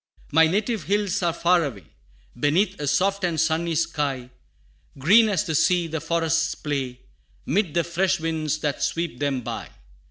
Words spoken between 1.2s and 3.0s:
are far away, Beneath a